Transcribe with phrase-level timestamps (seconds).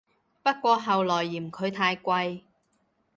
[0.41, 2.41] 不過後來嫌佢太貴